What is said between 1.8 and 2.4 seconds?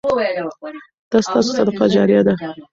جاریه ده.